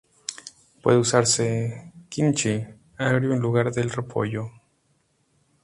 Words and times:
Puede 0.81 0.97
usarse 0.97 1.93
"kimchi" 2.09 2.65
agrio 2.97 3.33
en 3.35 3.39
lugar 3.39 3.71
del 3.71 3.91
repollo. 3.91 4.49